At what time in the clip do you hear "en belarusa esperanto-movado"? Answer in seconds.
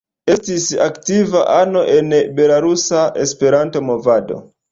1.97-4.43